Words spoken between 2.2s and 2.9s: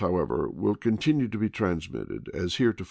as hereto L, p.